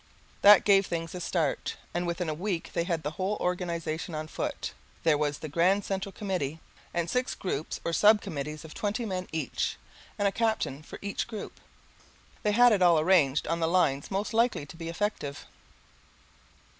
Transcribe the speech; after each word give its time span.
That 0.41 0.63
gave 0.63 0.87
things 0.87 1.13
a 1.13 1.21
start, 1.21 1.77
and 1.93 2.07
within 2.07 2.27
a 2.27 2.33
week 2.33 2.71
they 2.73 2.85
had 2.85 3.03
the 3.03 3.11
whole 3.11 3.37
organization 3.39 4.15
on 4.15 4.27
foot. 4.27 4.73
There 5.03 5.15
was 5.15 5.37
the 5.37 5.47
Grand 5.47 5.85
Central 5.85 6.11
Committee 6.11 6.59
and 6.91 7.07
six 7.07 7.35
groups 7.35 7.79
or 7.85 7.93
sub 7.93 8.19
committees 8.19 8.65
of 8.65 8.73
twenty 8.73 9.05
men 9.05 9.27
each, 9.31 9.77
and 10.17 10.27
a 10.27 10.31
captain 10.31 10.81
for 10.81 10.97
every 11.03 11.13
group. 11.27 11.59
They 12.41 12.53
had 12.53 12.71
it 12.71 12.81
all 12.81 12.99
arranged 12.99 13.45
on 13.45 13.59
the 13.59 13.67
lines 13.67 14.09
most 14.09 14.33
likely 14.33 14.65
to 14.65 14.75
be 14.75 14.89
effective. 14.89 15.45